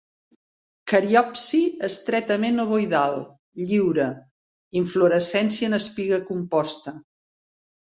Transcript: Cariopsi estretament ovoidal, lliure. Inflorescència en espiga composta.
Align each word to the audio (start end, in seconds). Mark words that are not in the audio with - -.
Cariopsi 0.93 1.59
estretament 1.87 2.57
ovoidal, 2.63 3.13
lliure. 3.73 4.09
Inflorescència 4.83 5.71
en 5.71 5.81
espiga 5.81 6.23
composta. 6.33 6.99